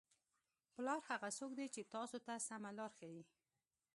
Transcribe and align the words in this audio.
پلار 0.73 0.99
هغه 1.09 1.29
څوک 1.37 1.51
دی 1.59 1.67
چې 1.75 1.81
تاسو 1.93 2.17
ته 2.25 2.33
سمه 2.47 2.71
لاره 2.77 2.93
ښایي. 2.97 3.23